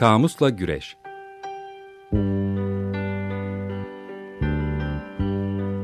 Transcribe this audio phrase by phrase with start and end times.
[0.00, 0.96] Kamusla Güreş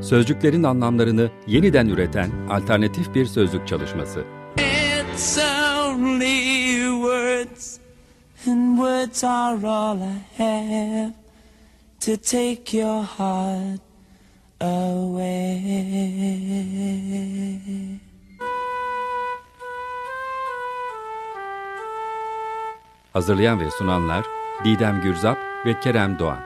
[0.09, 4.25] Sözcüklerin anlamlarını yeniden üreten alternatif bir sözlük çalışması.
[4.59, 7.79] It's only words
[8.47, 11.13] and words are all I have
[12.01, 13.81] to take your heart
[14.61, 15.67] away.
[23.17, 24.25] Hazırlayan ve sunanlar
[24.65, 26.39] Didem Gürzap ve Kerem Doğan.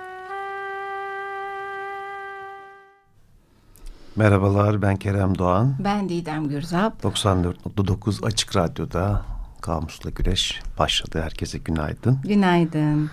[4.17, 5.75] Merhabalar ben Kerem Doğan.
[5.79, 7.05] Ben Didem Gürzap.
[7.05, 9.23] 94.9 Açık Radyo'da
[9.61, 11.21] Kamusla Güreş başladı.
[11.23, 12.19] Herkese günaydın.
[12.25, 13.11] Günaydın.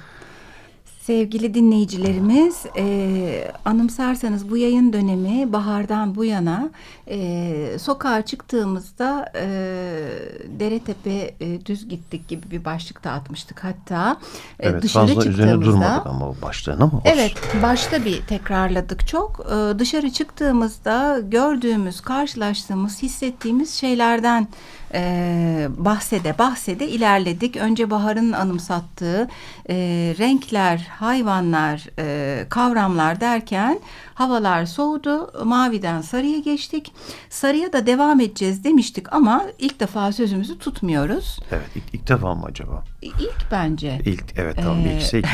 [1.08, 6.70] Sevgili dinleyicilerimiz, e, anımsarsanız bu yayın dönemi bahardan bu yana
[7.08, 9.48] e, sokağa çıktığımızda e,
[10.60, 14.18] dere tepe e, düz gittik gibi bir başlık da atmıştık hatta.
[14.60, 17.02] E, evet, dışarı fazla üzerine durmadık ama başlığın ama olsun.
[17.06, 19.40] Evet, başta bir tekrarladık çok.
[19.40, 24.48] E, dışarı çıktığımızda gördüğümüz, karşılaştığımız, hissettiğimiz şeylerden
[24.94, 27.56] e, bahsede bahsede ilerledik.
[27.56, 29.28] Önce baharın anımsattığı
[29.70, 29.76] e,
[30.20, 33.80] renkler, hayvanlar, e, kavramlar derken
[34.18, 35.32] havalar soğudu.
[35.46, 36.94] Maviden sarıya geçtik.
[37.30, 41.40] Sarıya da devam edeceğiz demiştik ama ilk defa sözümüzü tutmuyoruz.
[41.52, 42.84] Evet ilk, ilk defa mı acaba?
[43.02, 44.02] İlk bence.
[44.06, 45.28] İlk evet tamam ee, ilkse ilk.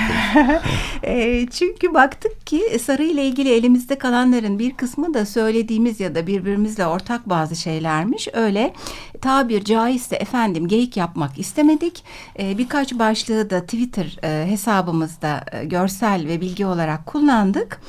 [1.04, 6.28] e, çünkü baktık ki sarı ile ilgili elimizde kalanların bir kısmı da söylediğimiz ya da
[6.28, 8.28] birbirimizle ortak bazı şeylermiş.
[8.34, 8.74] Öyle
[9.22, 12.04] tabir caizse efendim geyik yapmak istemedik.
[12.40, 17.80] E, birkaç başlığı da Twitter e, hesabımızda e, görsel ve bilgi olarak kullandık.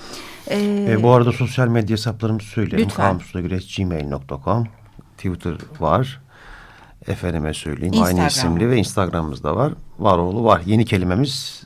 [0.49, 2.89] Ee, e, bu arada sosyal medya hesaplarımızı söyleyelim.
[2.89, 4.67] Kamusla güreş gmail.com
[5.17, 6.21] Twitter var.
[7.07, 8.19] Efendime söyleyeyim Instagram.
[8.19, 9.73] aynı isimli ve Instagram'ımızda var.
[9.99, 10.63] Var oğlu var.
[10.67, 11.65] Yeni kelimemiz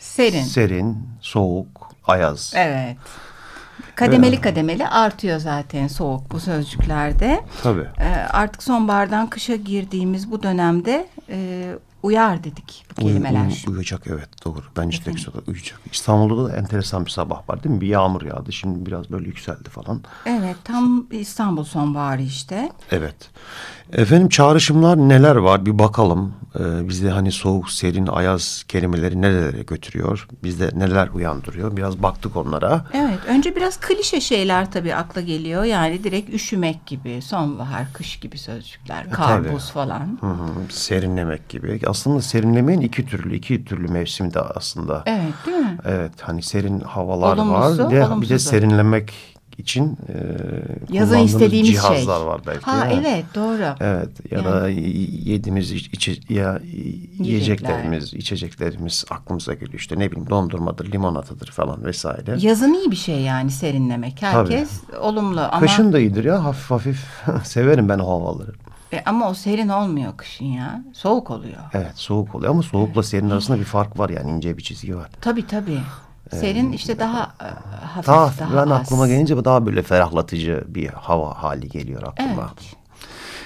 [0.00, 0.42] serin.
[0.42, 2.52] Serin, soğuk, ayaz.
[2.56, 2.96] Evet.
[3.94, 7.40] Kademeli ee, kademeli artıyor zaten soğuk bu sözcüklerde.
[7.62, 7.86] Tabii.
[8.00, 11.68] Ee, artık sonbahardan kışa girdiğimiz bu dönemde e,
[12.02, 13.40] uyar dedik bu kelimeler.
[13.40, 14.62] Uy, uy, uyuyacak evet doğru.
[14.76, 15.80] Bence de güzel uyuyacak.
[15.92, 17.80] İstanbul'da da enteresan bir sabah var değil mi?
[17.80, 18.52] Bir yağmur yağdı.
[18.52, 20.00] Şimdi biraz böyle yükseldi falan.
[20.26, 22.72] Evet tam İstanbul sonbaharı işte.
[22.90, 23.30] Evet.
[23.92, 26.34] Efendim çağrışımlar neler var bir bakalım.
[26.58, 30.28] Ee, bizde hani soğuk, serin, ayaz kelimeleri nerelere götürüyor?
[30.44, 31.76] Bizde neler uyandırıyor?
[31.76, 32.84] Biraz baktık onlara.
[32.94, 35.64] Evet önce biraz klişe şeyler tabii akla geliyor.
[35.64, 40.18] Yani direkt üşümek gibi, sonbahar, kış gibi sözcükler, e, kar, buz falan.
[40.20, 41.80] Hı hı, serinlemek gibi.
[41.90, 45.02] Aslında serinlemenin iki türlü, iki türlü mevsimde aslında.
[45.06, 45.78] Evet değil mi?
[45.84, 47.90] Evet hani serin havalar Olumlusu, var.
[47.90, 49.12] De, bir de serinlemek
[49.58, 52.26] için e, yazın istediğimiz cihazlar şey.
[52.26, 52.64] var belki.
[52.64, 53.74] Ha evet doğru.
[53.80, 54.44] Evet ya yani.
[54.44, 56.60] da yediğimiz içe, ya
[57.18, 59.78] yiyeceklerimiz, içeceklerimiz aklımıza geliyor.
[59.78, 62.36] İşte ne bileyim dondurmadır, limonatadır falan vesaire.
[62.40, 64.22] Yazın iyi bir şey yani serinlemek.
[64.22, 64.98] Herkes Tabii.
[64.98, 67.06] olumlu ama Kışın da iyidir ya hafif hafif.
[67.44, 68.52] Severim ben o havaları.
[68.92, 70.82] E, ama o serin olmuyor kışın ya.
[70.92, 71.60] Soğuk oluyor.
[71.74, 75.10] Evet soğuk oluyor ama soğukla serin arasında bir fark var yani ince bir çizgi var.
[75.20, 75.80] Tabii tabii.
[76.30, 77.44] Serin işte daha e,
[77.86, 78.80] hafif, daha, daha ben az.
[78.80, 82.50] aklıma gelince daha böyle ferahlatıcı bir hava hali geliyor aklıma.
[82.58, 82.76] Evet.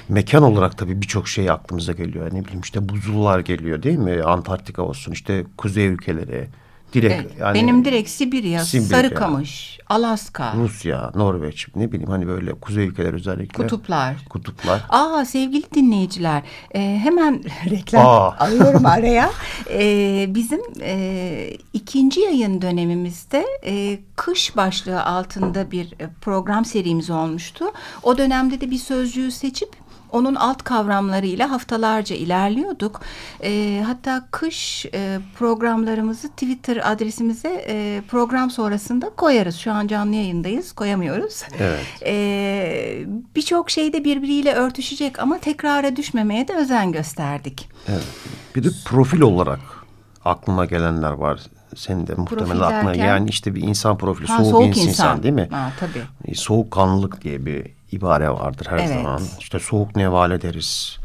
[0.09, 2.27] Mekan olarak tabii birçok şey aklımıza geliyor.
[2.35, 4.23] Ne bileyim işte buzullar geliyor değil mi?
[4.23, 6.49] Antarktika olsun işte kuzey ülkeleri.
[6.95, 12.53] Direkt evet, yani benim direkt Sibirya, Sibirya, Sarıkamış, Alaska, Rusya, Norveç ne bileyim hani böyle
[12.53, 13.63] kuzey ülkeler özellikle.
[13.63, 14.17] Kutuplar.
[14.31, 14.83] Kutuplar.
[14.89, 16.43] Aa sevgili dinleyiciler
[16.75, 18.37] e, hemen reklam Aa.
[18.39, 19.31] alıyorum araya.
[19.71, 27.65] E, bizim e, ikinci yayın dönemimizde e, kış başlığı altında bir e, program serimiz olmuştu.
[28.03, 29.84] O dönemde de bir sözcüğü seçip
[30.15, 33.01] onun alt kavramlarıyla haftalarca ilerliyorduk.
[33.43, 39.57] E, hatta kış e, programlarımızı Twitter adresimize e, program sonrasında koyarız.
[39.57, 41.43] Şu an canlı yayındayız, koyamıyoruz.
[41.59, 41.81] Evet.
[42.07, 43.05] E,
[43.37, 47.69] Birçok şeyde birbiriyle örtüşecek ama tekrara düşmemeye de özen gösterdik.
[47.89, 48.05] Evet.
[48.57, 49.61] Bir de profil olarak
[50.25, 51.41] aklıma gelenler var.
[51.77, 55.35] Senin de muhtemelen aklına yani işte bir insan profili ha, soğuk, soğuk insan, insan değil
[55.35, 55.49] mi?
[55.51, 56.03] Ha, tabii.
[56.25, 58.89] E, soğukkanlılık diye bir ibare vardır her evet.
[58.89, 59.21] zaman.
[59.41, 60.99] İşte soğuk nevale deriz.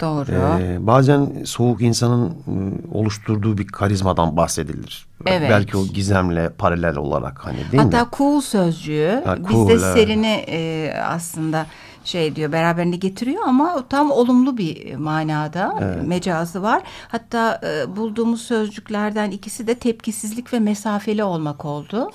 [0.00, 0.32] Doğru.
[0.32, 5.06] Ee, bazen soğuk insanın ıı, oluşturduğu bir karizmadan bahsedilir.
[5.26, 5.50] Evet.
[5.50, 8.08] Belki o gizemle paralel olarak hani değil Hatta mi?
[8.18, 9.94] cool sözcüğü ha, cool, bizde evet.
[9.94, 11.66] serini e, aslında
[12.04, 16.06] şey diyor beraberinde getiriyor ama tam olumlu bir manada Evet.
[16.06, 16.82] mecazı var.
[17.08, 22.10] Hatta e, bulduğumuz sözcüklerden ikisi de tepkisizlik ve mesafeli olmak oldu.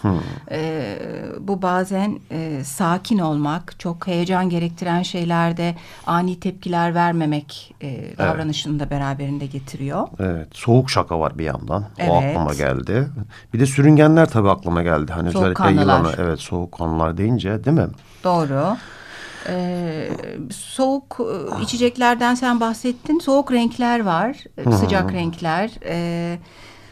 [0.52, 0.96] E,
[1.40, 5.76] bu bazen e, sakin olmak, çok heyecan gerektiren şeylerde
[6.08, 10.08] ani tepkiler vermemek e, davranışını da beraberinde getiriyor.
[10.20, 10.48] Evet.
[10.54, 11.82] Soğuk şaka var bir yandan.
[11.82, 12.38] O Evet.
[12.38, 13.08] aklıma geldi.
[13.54, 15.12] Bir de sürüngenler tabii aklıma geldi.
[15.14, 15.82] Hani özellikle Soğukkanlılar.
[16.00, 17.88] yılanı evet soğukkanlılar deyince değil mi?
[18.24, 18.78] Doğru.
[19.50, 20.10] Ee,
[20.52, 23.20] soğuk e, içeceklerden sen bahsettin.
[23.20, 25.72] Soğuk renkler var, e, sıcak renkler.
[25.86, 26.40] Ee,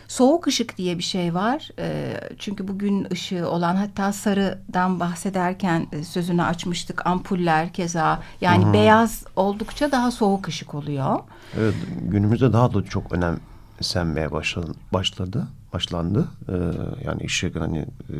[0.07, 1.69] soğuk ışık diye bir şey var.
[1.79, 7.07] Ee, çünkü bugün ışığı olan hatta sarıdan bahsederken e, sözünü açmıştık.
[7.07, 11.19] Ampuller keza yani beyaz oldukça daha soğuk ışık oluyor.
[11.59, 14.71] Evet, günümüzde daha da çok önemsenmeye başladı.
[14.93, 16.25] başladı başlandı.
[16.49, 16.53] Ee,
[17.05, 17.77] yani ışık hani
[18.09, 18.17] e,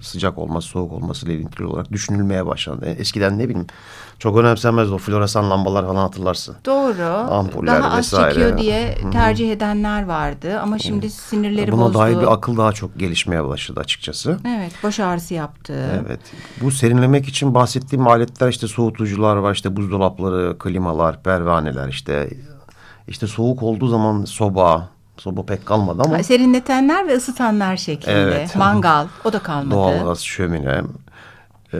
[0.00, 2.86] sıcak olması, soğuk olması ile ilintili olarak düşünülmeye başlandı.
[2.86, 3.66] Yani eskiden ne bileyim
[4.18, 6.56] çok önemsenmezdi o floresan lambalar falan hatırlarsın.
[6.66, 7.32] Doğru.
[7.32, 8.34] Ampuller daha az vesaire.
[8.34, 11.98] çekiyor diye tercih edenler vardı ama şimdi sinirleri Buna bozdu.
[11.98, 14.38] dair bir akıl daha çok gelişmeye başladı açıkçası.
[14.46, 16.02] Evet, baş ağrısı yaptı.
[16.06, 16.20] Evet.
[16.60, 22.30] Bu serinlemek için bahsettiğim aletler işte soğutucular var, işte buzdolapları, klimalar, pervaneler işte
[23.08, 28.16] işte soğuk olduğu zaman soba, soba pek kalmadı ama Serinletenler ve ısıtanlar şeklinde.
[28.20, 28.56] Evet.
[28.56, 29.70] Mangal o da kalmadı.
[29.70, 30.82] doğalgaz, şömine.
[31.74, 31.78] e,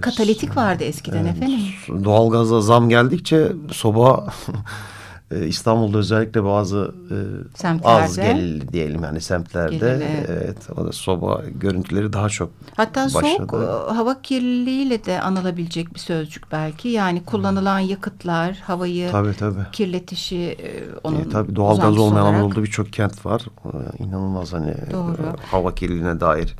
[0.00, 1.58] Katalitik vardı eskiden efendim.
[2.04, 4.26] Doğalgaza zam geldikçe soba
[5.34, 7.16] e, İstanbul'da özellikle bazı e,
[7.58, 8.02] Semtlerde.
[8.04, 10.56] az gelirli diyelim yani semtlerde Gelirli, evet.
[10.76, 13.70] o da soba görüntüleri daha çok Hatta soğuk başladı.
[13.90, 16.88] e, hava kirliliğiyle de anılabilecek bir sözcük belki.
[16.88, 19.60] Yani kullanılan yakıtlar havayı Tabii tabii.
[19.72, 22.34] kirletişi e, onun E, tabii doğalgaz olmayan olarak.
[22.40, 23.42] Anadolu'da birçok kent var.
[23.64, 25.12] Ee, inanılmaz hani Doğru.
[25.22, 26.54] e, hava kirliliğine dair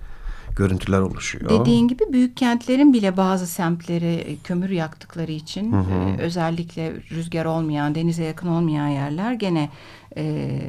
[0.57, 1.51] görüntüler oluşuyor.
[1.51, 7.95] Dediğin gibi büyük kentlerin bile bazı semtleri e, kömür yaktıkları için e, özellikle rüzgar olmayan,
[7.95, 9.71] denize yakın olmayan yerler gene
[10.17, 10.61] e,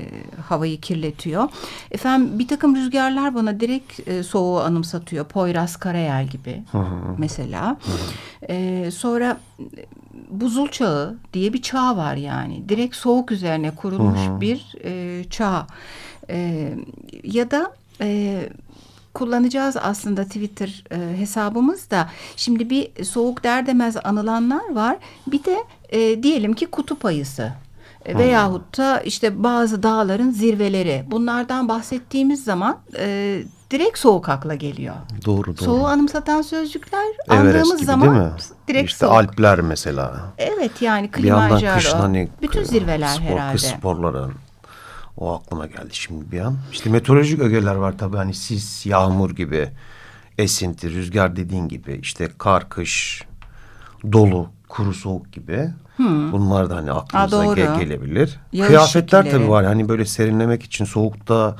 [0.47, 1.49] havayı kirletiyor.
[1.91, 5.25] Efendim bir takım rüzgarlar bana direkt e, soğuğu anımsatıyor.
[5.25, 6.63] Poyraz Karayel gibi
[7.17, 7.77] mesela.
[8.49, 9.85] E, sonra e,
[10.29, 12.69] buzul çağı diye bir çağ var yani.
[12.69, 15.67] Direkt soğuk üzerine kurulmuş bir e, çağ.
[16.29, 16.69] E,
[17.23, 18.41] ya da e,
[19.15, 22.09] kullanacağız aslında Twitter e, hesabımızda.
[22.35, 24.97] Şimdi bir soğuk der demez anılanlar var.
[25.27, 25.57] Bir de
[25.89, 27.53] e, diyelim ki kutup ayısı.
[28.05, 31.05] E, Veyahut da işte bazı dağların zirveleri.
[31.11, 33.39] Bunlardan bahsettiğimiz zaman e,
[33.71, 34.95] direkt soğuk akla geliyor.
[35.25, 35.65] Doğru doğru.
[35.65, 38.31] Soğuğu anımsatan sözcükler Everest andığımız gibi zaman değil mi?
[38.67, 39.13] direkt işte soğuk.
[39.13, 40.21] Alpler mesela.
[40.37, 41.77] Evet yani Bir yandan Kilimanjaro.
[41.79, 43.51] kışın hani bütün zirveler spor, herhalde.
[43.53, 44.27] Kış sporları.
[45.17, 46.57] O aklıma geldi şimdi bir an.
[46.71, 49.69] İşte meteorolojik ögeler var tabii hani sis, yağmur gibi.
[50.37, 51.99] Esinti, rüzgar dediğin gibi.
[52.01, 53.23] işte kar, kış,
[54.11, 55.69] dolu, kuru soğuk gibi.
[56.31, 57.59] Bunlar da hani aklımıza doğru.
[57.59, 58.39] ge- gelebilir.
[58.51, 59.41] Yağış Kıyafetler şekilleri.
[59.43, 59.65] tabii var.
[59.65, 61.55] Hani böyle serinlemek için soğukta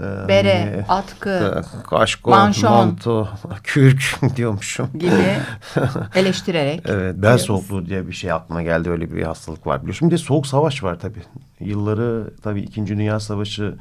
[0.00, 2.72] Bere, hani, atkı e, kaşko, manşon.
[2.72, 3.28] manto,
[3.64, 4.02] kürk
[4.36, 4.88] diyormuşum.
[4.98, 5.36] gibi
[6.14, 6.80] eleştirerek.
[6.88, 8.90] Evet, bel soğukluğu diye bir şey aklıma geldi.
[8.90, 10.08] Öyle bir hastalık var biliyorsun.
[10.10, 11.22] Bir de soğuk savaş var tabii.
[11.60, 13.74] Yılları tabii İkinci Dünya Savaşı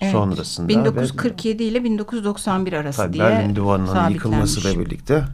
[0.00, 0.12] Evet.
[0.12, 0.68] sonrasında.
[0.68, 5.24] 1947 ile 1991 ve, arası tabii diye Berlin Duvarı'nın yıkılmasıyla birlikte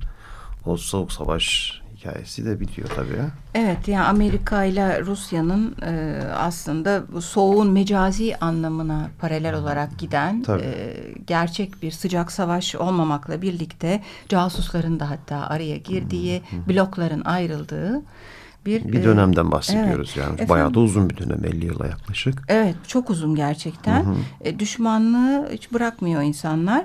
[0.67, 3.09] o soğuk savaş hikayesi de bitiyor tabii.
[3.55, 10.63] Evet yani Amerika ile Rusya'nın e, aslında bu soğuğun mecazi anlamına paralel olarak giden Tabii.
[10.63, 10.97] e,
[11.27, 18.03] gerçek bir sıcak savaş olmamakla birlikte casusların da hatta araya girdiği, blokların ayrıldığı
[18.67, 20.17] bir Bir e, dönemden bahsediyoruz evet.
[20.17, 20.35] yani.
[20.35, 20.49] Efendim?
[20.49, 22.43] Bayağı da uzun bir dönem 50 yıla yaklaşık.
[22.49, 24.07] Evet çok uzun gerçekten.
[24.41, 26.85] E, düşmanlığı hiç bırakmıyor insanlar.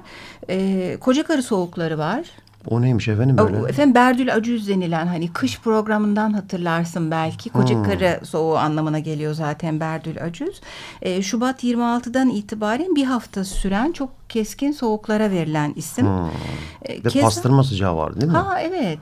[0.50, 2.26] E, koca karı soğukları var.
[2.68, 3.58] O neymiş efendim O, böyle?
[3.70, 7.50] Efendim Berdül Acüz denilen hani kış programından hatırlarsın belki.
[7.50, 10.62] Koca karı soğuğu anlamına geliyor zaten Berdül Acüz.
[11.02, 16.08] E, Şubat 26'dan itibaren bir hafta süren çok keskin soğuklara verilen isim.
[16.08, 18.38] E, Bir de keza- pastırma sıcağı var değil mi?
[18.38, 19.00] Ha evet.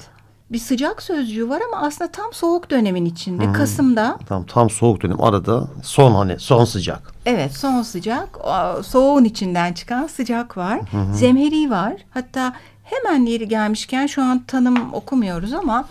[0.52, 3.52] Bir sıcak sözcüğü var ama aslında tam soğuk dönemin içinde.
[3.54, 7.14] Kasım'da Tam, tam soğuk dönem arada son hani son sıcak.
[7.26, 8.30] Evet son sıcak
[8.84, 10.80] soğuğun içinden çıkan sıcak var.
[11.14, 11.94] Zemheri var.
[12.10, 12.54] Hatta
[12.90, 15.90] hemen yeri gelmişken şu an tanım okumuyoruz ama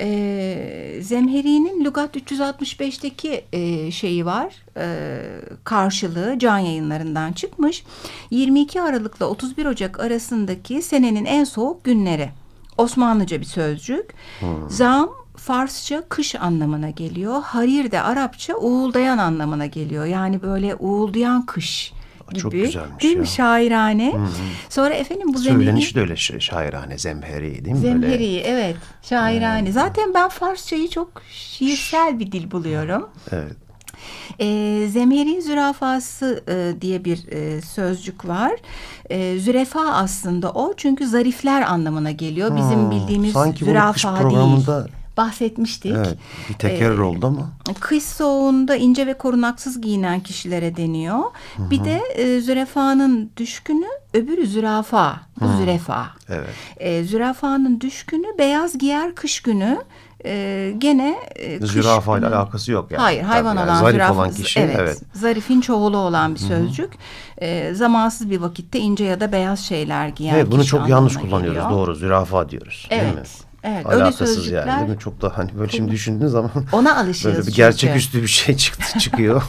[0.00, 4.54] e, Zemheri'nin Lugat 365'teki e, şeyi var.
[4.76, 5.18] E,
[5.64, 7.84] karşılığı can yayınlarından çıkmış.
[8.30, 12.30] 22 Aralık'la 31 Ocak arasındaki senenin en soğuk günleri.
[12.78, 14.14] Osmanlıca bir sözcük.
[14.68, 17.42] Zam Farsça kış anlamına geliyor.
[17.42, 20.04] Harir de Arapça uğuldayan anlamına geliyor.
[20.04, 21.92] Yani böyle uğuldayan kış
[22.34, 22.42] gibi.
[22.42, 23.20] Çok güzelmiş Değil ya.
[23.20, 23.26] mi?
[23.28, 24.12] Şairane.
[24.12, 24.28] Hı -hı.
[24.68, 27.82] Sonra efendim bu Söyleniş de öyle şairane, zemheri değil mi?
[27.82, 28.40] Zemheri, böyle?
[28.40, 28.76] evet.
[29.02, 29.66] Şairane.
[29.66, 29.72] Hmm.
[29.72, 33.10] Zaten ben Farsçayı çok şiirsel bir dil buluyorum.
[33.32, 33.56] Evet.
[34.38, 34.46] E,
[34.88, 38.52] zemheri zürafası e, diye bir e, sözcük var.
[39.10, 42.56] E, zürefa aslında o çünkü zarifler anlamına geliyor.
[42.56, 44.88] Bizim hmm, bildiğimiz sanki zürafa kış programında...
[45.16, 45.92] bahsetmiştik.
[45.96, 46.16] Evet,
[46.48, 47.48] bir tekerrür ee, oldu ama.
[47.80, 51.18] Kış soğuğunda ince ve korunaksız giyinen kişilere deniyor.
[51.56, 51.70] Hı -hı.
[51.70, 55.20] Bir de e, zürefanın düşkünü öbürü zürafa.
[55.40, 55.56] Bu Hı.
[55.56, 56.06] zürefa.
[56.28, 56.48] Evet.
[56.76, 59.78] E, zürafanın düşkünü beyaz giyer kış günü
[60.24, 63.02] e, gene e, zürafa ile alakası yok yani.
[63.02, 65.00] Hayır hayvan Tabii olan zarif zürafa, olan kişi evet, evet.
[65.14, 66.92] Zarifin çoğulu olan bir sözcük.
[67.38, 71.30] E, zamansız bir vakitte ince ya da beyaz şeyler giyen Evet bunu çok yanlış geliyor.
[71.30, 72.86] kullanıyoruz doğru zürafa diyoruz.
[72.90, 73.02] Evet.
[73.02, 73.22] Değil mi?
[73.64, 74.98] Evet, Alakasız öyle yani değil mi?
[74.98, 77.38] Çok da hani böyle şimdi düşündüğünüz zaman ona alışıyoruz.
[77.38, 79.42] Böyle bir gerçeküstü bir şey çıktı çıkıyor.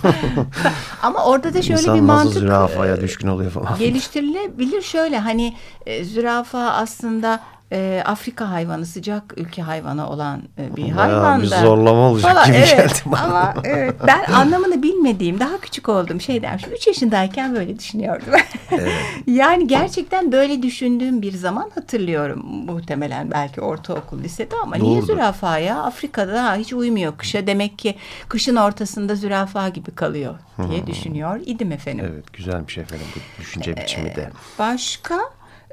[1.01, 3.77] Ama orada da şöyle İnsan bir mantık zürafaya düşkün oluyor falan.
[3.79, 5.55] Geliştirilebilir şöyle hani
[5.85, 7.39] e, zürafa aslında
[7.73, 11.61] e, Afrika hayvanı, sıcak ülke hayvanı olan e, bir hayvan da.
[11.61, 13.21] Zorlama olacak falan, gibi evet, geldi bana.
[13.21, 16.73] Ama evet, ben anlamını bilmediğim, daha küçük olduğum şey dermişim.
[16.73, 18.27] Üç yaşındayken böyle düşünüyordum.
[18.71, 18.91] Evet.
[19.27, 22.45] yani gerçekten böyle düşündüğüm bir zaman hatırlıyorum.
[22.45, 24.89] Muhtemelen belki ortaokul, lisede ama Doğrudur.
[24.89, 25.83] niye zürafa ya?
[25.83, 27.47] Afrika'da hiç uymuyor kışa.
[27.47, 27.95] Demek ki
[28.29, 30.35] kışın ortasında zürafa gibi kalıyor
[30.69, 30.87] diye hmm.
[30.87, 32.09] düşünüyor idim efendim.
[32.13, 34.29] Evet, güzelmiş efendim bu düşünce biçimi de.
[34.59, 35.19] Başka?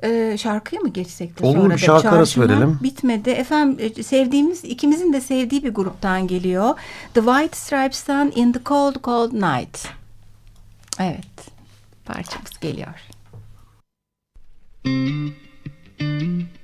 [0.04, 2.78] Ee, şarkıya mı geçsek de Olur, sonra bir şarkı arası verelim.
[2.82, 3.30] Bitmedi.
[3.30, 6.74] Efendim e, sevdiğimiz ikimizin de sevdiği bir gruptan geliyor.
[7.14, 9.88] The White Stripes'tan In the Cold Cold Night.
[11.00, 11.50] Evet.
[12.04, 12.94] Parçamız geliyor.
[14.86, 16.59] I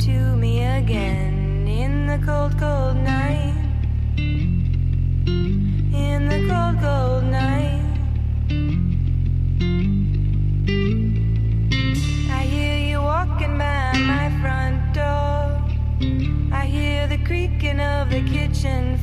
[0.00, 3.52] to me again in the cold, cold night.
[5.26, 7.82] In the cold, cold night.
[12.30, 15.60] I hear you walking by my front door.
[16.52, 18.97] I hear the creaking of the kitchen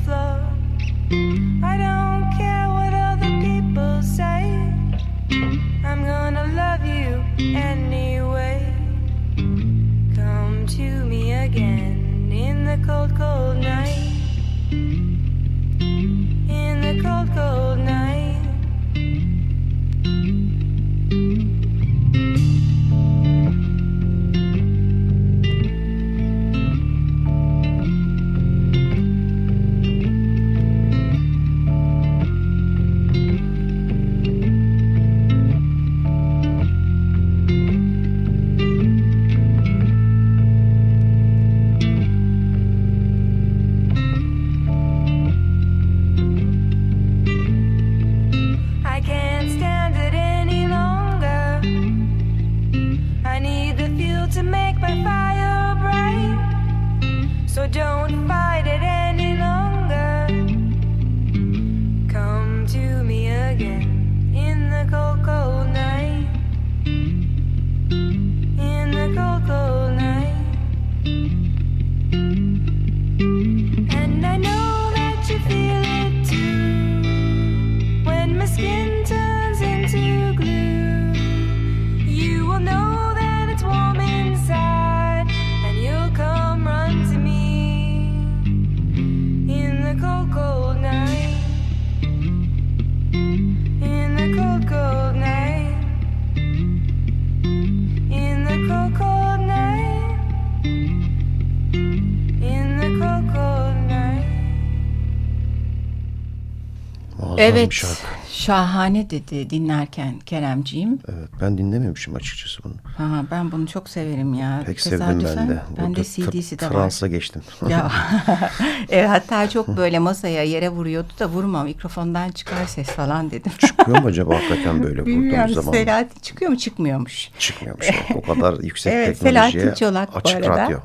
[107.37, 107.73] Evet.
[107.73, 107.95] şarkı.
[108.29, 110.99] Şahane dedi dinlerken Keremciğim.
[111.09, 112.73] Evet ben dinlememişim açıkçası bunu.
[112.97, 114.63] Ha, ben bunu çok severim ya.
[114.65, 115.59] Pek sevdim ben de.
[115.77, 116.71] Ben de CD'si de var.
[116.71, 117.41] Transa geçtim.
[117.69, 117.91] Ya.
[118.89, 123.51] evet, hatta çok böyle masaya yere vuruyordu da vurma mikrofondan çıkar ses falan dedim.
[123.57, 125.71] Çıkıyor mu acaba hakikaten böyle vurduğum zaman?
[125.71, 127.29] Selahattin çıkıyor mu çıkmıyormuş.
[127.39, 127.87] Çıkmıyormuş.
[128.15, 130.65] o kadar yüksek Evet, teknolojiye Selahattin Çolak bu açık arada.
[130.65, 130.77] radyo.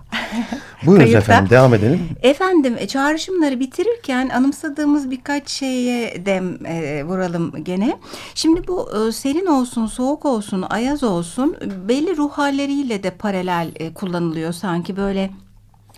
[0.86, 1.18] Buyurunuz Kayıtta.
[1.32, 2.00] efendim devam edelim.
[2.22, 7.96] Efendim e, çağrışımları bitirirken anımsadığımız birkaç şeye dem e, vuralım gene.
[8.34, 11.56] Şimdi bu e, serin olsun, soğuk olsun, ayaz olsun
[11.88, 15.30] belli ruh halleriyle de paralel e, kullanılıyor sanki böyle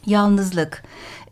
[0.07, 0.83] yalnızlık,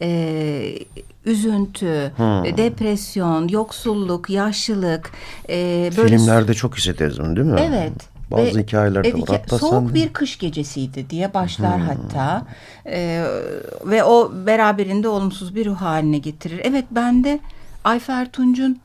[0.02, 0.78] e,
[1.26, 2.56] üzüntü, Hmm.
[2.56, 5.10] depresyon, yoksulluk, yaşlılık.
[5.48, 7.60] e, böyle Filmlerde çok hissederiz bunu değil mi?
[7.68, 7.92] Evet.
[8.30, 9.38] Bazı Ve- hikayelerde Evet, var.
[9.42, 9.94] Hatta soğuk sen Hmm.
[9.94, 12.46] bir kış gecesiydi diye başlar hatta
[12.86, 13.24] Ee,
[13.84, 16.60] ve o beraberinde olumsuz bir ruh haline getirir.
[16.64, 17.40] Evet ben de
[17.84, 18.78] Ayfer Tunç'un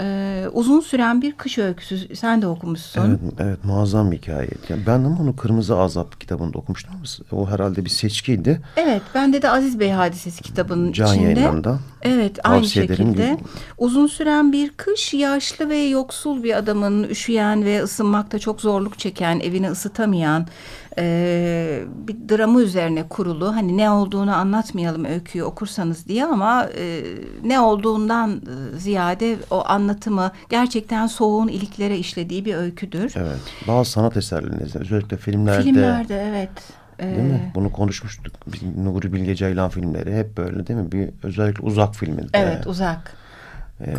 [0.00, 3.00] e, uzun süren bir kış öyküsü sen de okumuşsun.
[3.08, 4.48] Evet, evet muazzam bir hikaye.
[4.68, 8.60] Yani ben ama onu Kırmızı Azap kitabında okumuştum ama o herhalde bir seçkiydi.
[8.76, 11.24] Evet, bende de Aziz Bey Hadisesi kitabının Can içinde.
[11.24, 11.78] yayınlarında.
[12.02, 13.38] Evet, aynı şekilde.
[13.78, 19.40] Uzun süren bir kış, yaşlı ve yoksul bir adamın üşüyen ve ısınmakta çok zorluk çeken,
[19.40, 20.46] evini ısıtamayan
[20.98, 23.56] e, bir dramı üzerine kurulu.
[23.56, 27.02] Hani ne olduğunu anlatmayalım öyküyü okursanız diye ama e,
[27.44, 33.14] ne olduğundan e, ziyade o anlatımı gerçekten soğuğun iliklere işlediği bir öyküdür.
[33.16, 33.38] Evet.
[33.68, 36.50] Bazı sanat eserlerinde özellikle filmlerde, Filmlerde evet.
[36.98, 37.52] değil mi?
[37.54, 38.34] Bunu konuşmuştuk.
[38.76, 40.92] Nuri Bilge Ceylan filmleri hep böyle değil mi?
[40.92, 42.28] Bir özellikle uzak filminde.
[42.32, 43.20] Evet, uzak.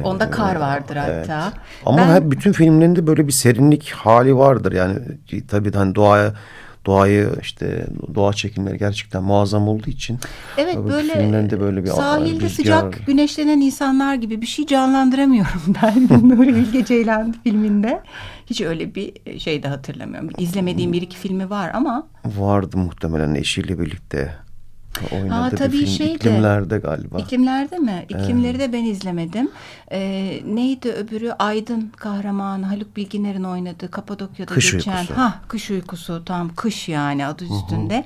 [0.04, 1.30] Onda kar vardır Evet.
[1.30, 1.54] hatta.
[1.86, 4.72] Ama Ben- hep bütün filmlerinde böyle bir serinlik hali vardır.
[4.72, 4.96] Yani
[5.48, 6.34] tabii hani doğaya
[6.86, 10.20] doğayı işte doğa çekimleri gerçekten muazzam olduğu için
[10.58, 16.30] Evet böyle filmlerinde böyle bir sahilde rüzgar- sıcak güneşlenen insanlar gibi bir şey canlandıramıyorum ben
[16.30, 18.02] Nuri Bilge Ceylan filminde.
[18.46, 20.30] Hiç öyle bir şey de hatırlamıyorum.
[20.38, 24.34] İzlemediğim bir iki filmi var ama vardı muhtemelen eşiyle birlikte
[25.12, 26.12] oynadığı Ha, bir tabii film şeydi.
[26.12, 27.20] iklimlerde galiba.
[27.20, 28.06] iklimlerde mi?
[28.10, 29.52] İklimleri de ben izlemedim.
[29.92, 31.32] Ee, neydi öbürü?
[31.40, 34.92] Aydın kahramanı Haluk Bilginer'in oynadığı Kapadokya'da Kış geçen.
[35.02, 35.18] Uykusu.
[35.18, 38.06] Ha, kış uykusu tam kış yani adı üstünde.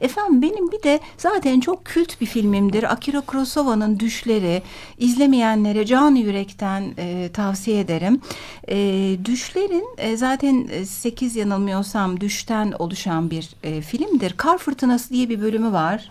[0.00, 2.92] Efendim benim bir de zaten çok kült bir filmimdir.
[2.92, 4.62] Akira Kurosawa'nın Düşleri.
[4.98, 8.20] İzlemeyenlere can yürekten e, tavsiye ederim.
[8.68, 8.76] E,
[9.24, 14.34] Düşlerin e, zaten 8 yanılmıyorsam düşten oluşan bir e, filmdir.
[14.36, 16.10] Kar Fırtınası diye bir bölümü var.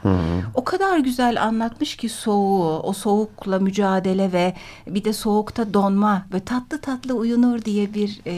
[0.54, 4.54] O kadar güzel anlatmış ki soğuğu, o soğukla mücadele ve
[4.88, 8.34] bir de soğukta donma ve tatlı tatlı uyunur diye bir e,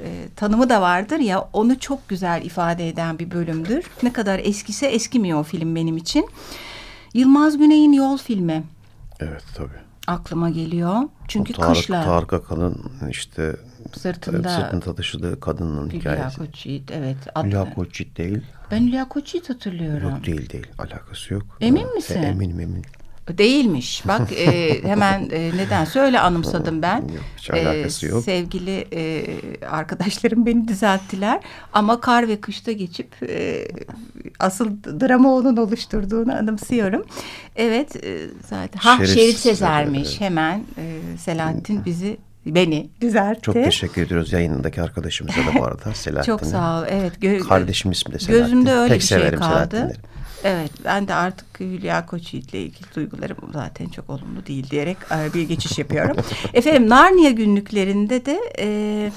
[0.00, 3.84] e, tanımı da vardır ya onu çok güzel ifade eden bir bölümdür.
[4.02, 6.28] Ne kadar eskise eskimiyor o film benim için.
[7.14, 8.62] Yılmaz Güney'in Yol filmi
[9.20, 9.80] Evet tabii.
[10.06, 11.02] aklıma geliyor.
[11.28, 13.56] Çünkü O Tarık, kışla Tarık Akan'ın işte
[13.98, 16.38] sırtında sırtında taşıdığı kadının Hülya hikayesi.
[16.38, 17.16] Koçyiğit evet.
[17.34, 18.38] Ad- Hülya Koçyiğit değil.
[18.70, 20.10] Ben Hülya Koçyiğit hatırlıyorum.
[20.10, 20.66] Yok değil değil.
[20.78, 21.42] Alakası yok.
[21.60, 22.22] Emin Ee, misin?
[22.22, 22.82] Eminim eminim.
[23.38, 24.02] Değilmiş.
[24.08, 26.96] Bak e, hemen e, nedense öyle anımsadım ben.
[27.00, 28.24] Yok, hiç alakası yok.
[28.24, 29.24] Sevgili e,
[29.66, 31.40] arkadaşlarım beni düzelttiler.
[31.72, 33.68] Ama kar ve kışta geçip e,
[34.38, 37.04] asıl drama onun oluşturduğunu anımsıyorum.
[37.56, 38.78] Evet e, zaten.
[38.80, 40.08] Ha Şerif Şerif, Sezer, Sezer'miş.
[40.08, 40.20] evet.
[40.20, 43.42] Hemen e, Selahattin bizi beni düzeltti.
[43.42, 46.36] Çok teşekkür ediyoruz yayınındaki arkadaşımıza da bu arada Selahattin'e.
[46.38, 46.84] Çok sağ ol.
[46.88, 47.12] Evet.
[47.22, 48.44] gö- Kardeşim ismi de Selahattin.
[48.44, 49.92] Gözümde öyle Pek bir şey kaldı.
[50.44, 55.42] Evet ben de artık Hülya Koçyiğit'le ilgili duygularım zaten çok olumlu değil diyerek e, bir
[55.48, 56.16] geçiş yapıyorum.
[56.54, 59.10] Efendim Narnia günlüklerinde de e,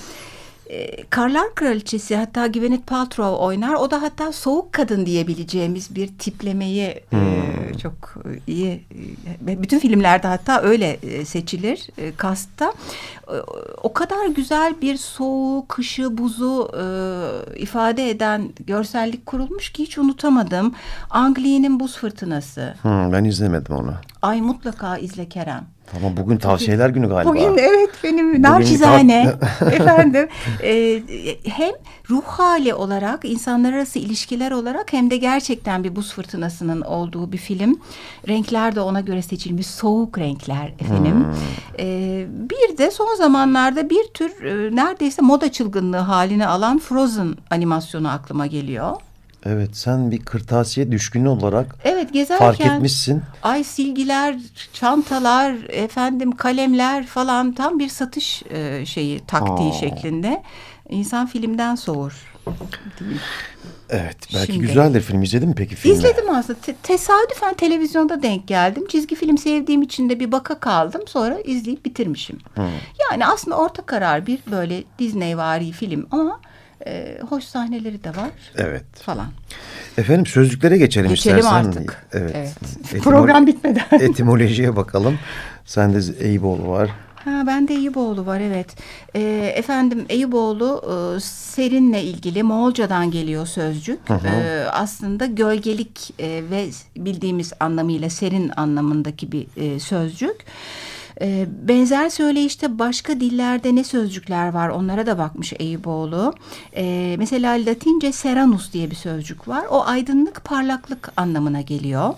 [0.74, 3.74] e, Karlar Kraliçesi hatta Gwyneth Paltrow oynar.
[3.74, 8.16] O da hatta soğuk kadın diyebileceğimiz bir tiplemeyi e, çok
[8.48, 8.84] iyi.
[9.48, 12.74] e, bütün filmlerde hatta öyle e, seçilir e, kastta.
[13.28, 13.36] E,
[13.84, 16.84] o kadar güzel bir soğuğu, kışı, buzu e,
[17.60, 20.74] ifade eden görsellik kurulmuş ki hiç unutamadım.
[21.10, 22.74] Angli'nin Buz Fırtınası.
[22.82, 23.94] Hmm, ben izlemedim onu.
[24.22, 25.73] Ay mutlaka izle Kerem.
[25.92, 27.30] Tamam bugün tavsiyeler günü galiba.
[27.30, 30.28] Bugün evet benim naçizane efendim
[30.64, 31.02] e,
[31.44, 31.72] hem
[32.10, 37.38] ruh hali olarak insanlar arası ilişkiler olarak hem de gerçekten bir buz fırtınasının olduğu bir
[37.38, 37.80] film.
[38.28, 41.26] Renkler de ona göre seçilmiş soğuk renkler efendim.
[41.80, 48.10] E, bir de son zamanlarda bir tür e, neredeyse moda çılgınlığı haline alan Frozen animasyonu
[48.12, 48.92] aklıma geliyor.
[49.46, 53.22] Evet sen bir kırtasiye düşkünü olarak Evet gezerken fark etmişsin.
[53.44, 54.36] ay silgiler,
[54.74, 59.74] çantalar, efendim kalemler falan tam bir satış e, şeyi taktiği Aa.
[59.74, 60.44] şeklinde.
[60.90, 62.34] İnsan filmden soğur.
[63.90, 65.96] Evet belki Şimdi, güzeldir film izledin mi peki filmi?
[65.96, 68.88] İzledim aslında Te tesadüfen televizyonda denk geldim.
[68.88, 72.40] Çizgi film sevdiğim için de bir baka kaldım sonra izleyip bitirmişim.
[72.56, 72.66] Hmm.
[73.12, 76.40] Yani aslında orta karar bir böyle Disney vari film ama
[76.86, 78.32] e, hoş sahneleri de var.
[78.56, 78.86] Evet.
[78.96, 79.28] Falan.
[79.98, 81.68] Efendim sözlüklere geçelim, geçelim istersen.
[81.68, 82.08] artık.
[82.14, 82.32] Evet.
[82.36, 82.54] evet.
[82.94, 83.86] Etimolo Program bitmeden.
[83.92, 85.20] etimolojiye bakalım.
[85.66, 86.90] Sende Eyüboğlu var.
[87.16, 88.76] Ha, ben de Eyüboğlu var evet.
[89.16, 94.10] E, efendim Eyüboğlu e, serinle ilgili Moğolcadan geliyor sözcük.
[94.10, 94.28] Hı hı.
[94.28, 96.66] E, aslında gölgelik e, ve
[96.98, 100.36] bildiğimiz anlamıyla serin anlamındaki bir e, sözcük.
[100.36, 100.93] E,
[101.48, 106.34] benzer söyleyişte başka dillerde ne sözcükler var onlara da bakmış Eyüboğlu.
[106.76, 109.66] E, mesela Latince seranus diye bir sözcük var.
[109.70, 112.14] O aydınlık parlaklık anlamına geliyor.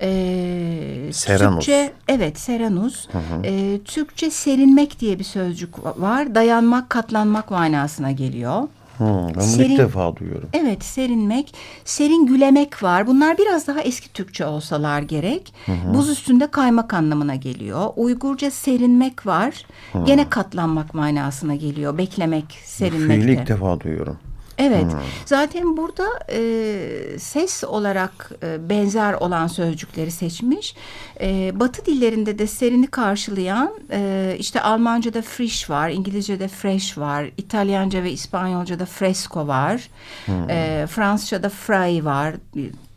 [0.00, 1.54] E, seranus.
[1.64, 3.08] Türkçe, evet seranus.
[3.08, 3.46] Hı hı.
[3.46, 6.34] E, Türkçe serinmek diye bir sözcük var.
[6.34, 8.68] Dayanmak, katlanmak manasına geliyor.
[8.98, 10.48] Hmm, ben serin, ilk defa duyuyorum.
[10.52, 11.54] Evet serinmek,
[11.84, 13.06] serin gülemek var.
[13.06, 15.54] Bunlar biraz daha eski Türkçe olsalar gerek.
[15.66, 15.94] Hı hı.
[15.94, 17.90] Buz üstünde kaymak anlamına geliyor.
[17.96, 19.66] Uygurca serinmek var.
[19.92, 20.04] Hı.
[20.04, 21.98] Gene katlanmak manasına geliyor.
[21.98, 23.20] Beklemek, serinmek.
[23.20, 24.18] Fiili ilk defa duyuyorum.
[24.58, 24.92] Evet.
[24.92, 25.00] Hmm.
[25.24, 30.74] Zaten burada e, ses olarak e, benzer olan sözcükleri seçmiş.
[31.20, 38.02] E, Batı dillerinde de serini karşılayan e, işte Almanca'da frisch var, İngilizce'de fresh var, İtalyanca
[38.02, 39.88] ve İspanyolca'da fresco var,
[40.26, 40.50] hmm.
[40.50, 42.34] e, Fransızca'da frei var.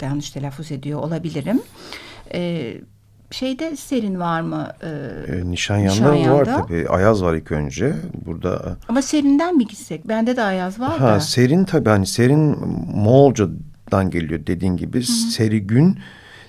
[0.02, 1.62] Yanlış telaffuz ediyor olabilirim.
[2.32, 2.98] Evet
[3.32, 4.68] şeyde serin var mı?
[4.82, 6.89] E, e, Nişanyan'da, Nişanyan'da var tabii.
[6.89, 7.94] Ayaz var ilk önce.
[8.26, 10.08] Burada e, Ama serinden mi gitsek?
[10.08, 11.20] Bende de Ayaz var ha, da.
[11.20, 12.58] Serin tabii hani serin
[12.96, 14.98] Moğolcadan geliyor dediğin gibi.
[14.98, 15.32] Hı -hı.
[15.32, 16.00] Serigün,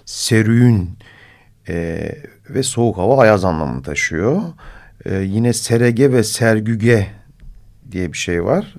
[0.05, 0.90] serüğün
[1.69, 2.09] e,
[2.51, 4.43] ve soğuk hava Ayaz anlamını taşıyor.
[5.05, 7.07] E, yine serege ve sergüge
[7.93, 8.75] diye bir şey var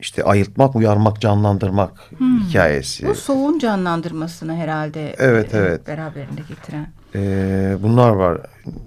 [0.00, 2.40] işte ayıltmak, uyarmak, canlandırmak hmm.
[2.40, 3.06] hikayesi.
[3.06, 5.86] Bu soğuğun canlandırmasını herhalde evet, e, evet.
[5.86, 6.86] beraberinde getiren.
[7.14, 8.38] Ee, bunlar var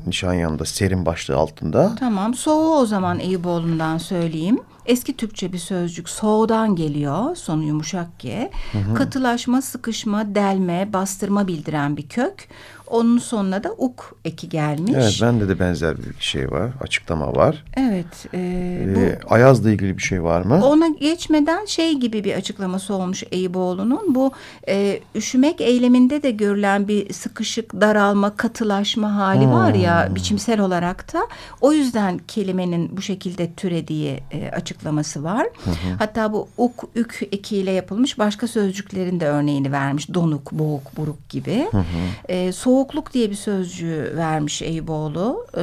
[0.08, 1.96] Nişanyan'da serin başlığı altında.
[2.00, 4.60] Tamam soğuğu o zaman Eyüboğlu'ndan söyleyeyim.
[4.86, 8.52] Eski Türkçe bir sözcük soğudan geliyor sonu yumuşak G.
[8.72, 8.94] Hı hı.
[8.94, 12.48] Katılaşma, sıkışma, delme, bastırma bildiren bir kök.
[12.90, 14.94] Onun sonuna da uk eki gelmiş.
[14.96, 16.72] Evet bende de benzer bir şey var.
[16.82, 17.66] Açıklama var.
[17.78, 18.26] Evet.
[18.34, 20.66] E, ee, bu, Ayaz'la ilgili bir şey var mı?
[20.66, 24.16] Ona geçmeden şey gibi bir açıklaması olmuş Eyüboğlu'nun.
[24.16, 24.32] Bu
[24.68, 29.52] e, üşümek eyleminde de görülen bir sıkışık, daralma, katılaşma hali hmm.
[29.52, 31.28] var ya biçimsel olarak da.
[31.62, 35.48] O yüzden kelimenin bu şekilde türediği e, açıklaması var.
[35.66, 40.14] Hı Hatta bu uk, ük ekiyle yapılmış başka sözcüklerin de örneğini vermiş.
[40.14, 41.68] Donuk, boğuk, buruk gibi.
[41.72, 41.84] Hı hı.
[42.30, 45.48] E, soğuk soğukluk diye bir sözcüğü vermiş Eyüboğlu.
[45.58, 45.62] Ee,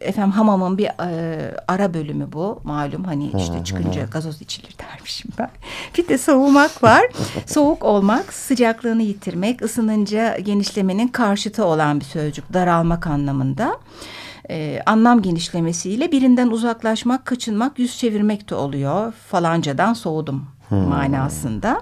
[0.00, 2.60] efendim hamamın bir e, ara bölümü bu.
[2.64, 5.50] Malum hani işte çıkınca gazoz içilir dermişim ben.
[5.98, 7.02] Bir de soğumak var.
[7.46, 12.44] Soğuk olmak, sıcaklığını yitirmek, ısınınca genişlemenin karşıtı olan bir sözcük.
[12.76, 13.78] Daralmak anlamında.
[14.50, 19.12] Ee, anlam genişlemesiyle birinden uzaklaşmak, kaçınmak, yüz çevirmek de oluyor.
[19.12, 20.78] Falancadan soğudum hmm.
[20.78, 21.80] manasında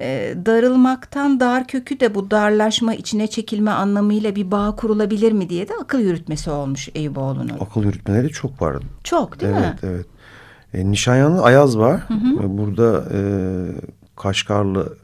[0.00, 5.68] e, darılmaktan dar kökü de bu darlaşma içine çekilme anlamıyla bir bağ kurulabilir mi diye
[5.68, 7.58] de akıl yürütmesi olmuş Eyüboğlu'nun.
[7.60, 8.76] Akıl yürütmeleri çok var.
[9.04, 9.78] Çok değil evet, mi?
[9.82, 10.06] Evet
[10.72, 10.84] evet.
[10.86, 12.00] E, Nişanyanlı Ayaz var.
[12.08, 12.42] Hı hı.
[12.42, 13.20] E, burada e,
[14.16, 14.96] Kaşgarlı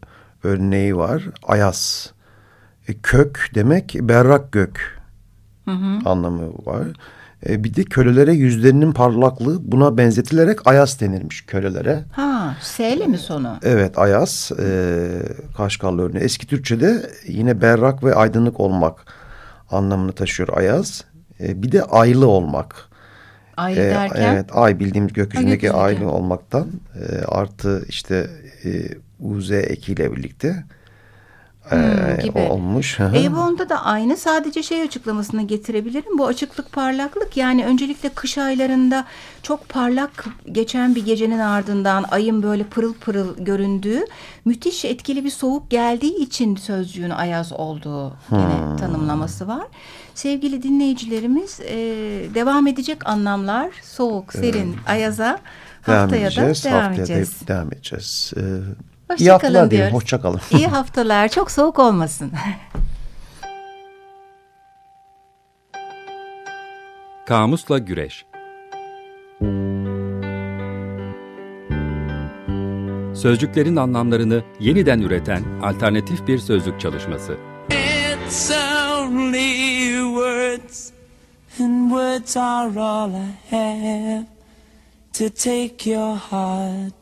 [0.45, 1.23] örneği var.
[1.47, 2.13] Ayaz.
[2.89, 5.02] E, kök demek berrak gök
[5.65, 6.11] hı hı.
[6.11, 6.87] anlamı var.
[7.49, 12.05] E, bir de kölelere yüzlerinin parlaklığı buna benzetilerek ayas denirmiş kölelere.
[12.13, 13.59] Ha, S mi sonu?
[13.63, 14.53] Evet, ayas.
[14.53, 15.09] E,
[15.57, 16.25] Kaşgarlı örneği.
[16.25, 19.07] Eski Türkçe'de yine berrak ve aydınlık olmak
[19.71, 21.05] anlamını taşıyor ayaz.
[21.41, 22.89] E, bir de aylı olmak.
[23.57, 24.35] Ay e, derken?
[24.35, 28.31] Evet, ay bildiğimiz gökyüzündeki ha, aylı olmaktan e, artı işte
[28.65, 28.71] e,
[29.21, 30.65] UZ ekiyle birlikte
[31.69, 32.39] hmm, gibi.
[32.39, 33.01] olmuş.
[33.01, 36.19] Avon'da da aynı sadece şey açıklamasını getirebilirim.
[36.19, 39.05] Bu açıklık parlaklık yani öncelikle kış aylarında
[39.43, 44.05] çok parlak geçen bir gecenin ardından ayın böyle pırıl pırıl göründüğü
[44.45, 48.77] müthiş etkili bir soğuk geldiği için sözcüğün ayaz olduğu yine hmm.
[48.77, 49.67] tanımlaması var.
[50.15, 51.77] Sevgili dinleyicilerimiz e,
[52.35, 54.89] devam edecek anlamlar soğuk, serin, evet.
[54.89, 55.39] ayaza
[55.83, 57.49] haftaya devam edeceğiz, da devam haftaya edeceğiz.
[57.49, 58.33] devam edeceğiz.
[58.37, 58.41] Ee,
[59.13, 59.95] Hoşça İyi haftalar diyelim.
[59.95, 60.41] Hoşçakalın.
[60.51, 61.29] İyi haftalar.
[61.29, 62.33] Çok soğuk olmasın.
[67.27, 68.25] Kamusla Güreş
[73.15, 77.37] Sözcüklerin anlamlarını yeniden üreten alternatif bir sözlük çalışması.
[77.71, 80.91] It's only words
[81.61, 84.25] and words are all I have
[85.13, 87.02] to take your heart